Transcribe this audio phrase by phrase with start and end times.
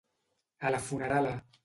[0.69, 1.37] A la funerala.